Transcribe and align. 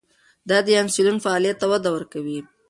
دا 0.49 0.57
د 0.67 0.67
انسولین 0.81 1.17
فعالیت 1.23 1.57
ته 1.61 1.65
وده 1.71 1.89
ورکوي. 1.95 2.39